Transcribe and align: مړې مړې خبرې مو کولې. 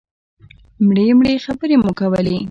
مړې 0.87 1.05
مړې 1.19 1.43
خبرې 1.45 1.75
مو 1.81 1.91
کولې. 1.99 2.37